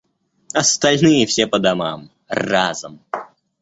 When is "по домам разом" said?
1.45-3.05